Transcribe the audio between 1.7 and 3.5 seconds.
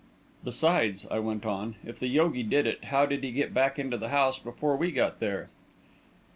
"if the yogi did it, how did he